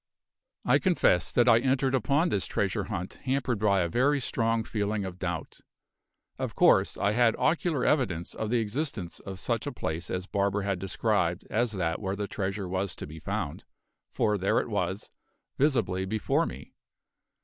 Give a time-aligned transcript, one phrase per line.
[0.65, 5.05] I confess that I entered upon this treasure hunt hampered by a very strong feeling
[5.05, 5.59] of doubt.
[6.39, 10.63] Of course I had ocular evidence of the existence of such a place as Barber
[10.63, 13.63] had described as that where the treasure was to be found,
[14.11, 15.11] for there it was,
[15.59, 16.73] visibly before me.